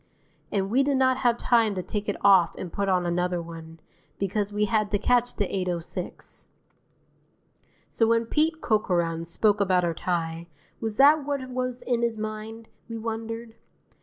[0.51, 3.79] And we did not have time to take it off and put on another one,
[4.17, 6.47] because we had to catch the 8:06.
[7.87, 10.47] So when Pete Corcoran spoke about our tie,
[10.79, 13.53] was that what was in his mind, we wondered?